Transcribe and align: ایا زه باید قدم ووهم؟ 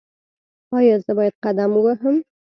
ایا 0.77 0.95
زه 1.05 1.11
باید 1.17 1.35
قدم 1.43 1.71
ووهم؟ 1.75 2.15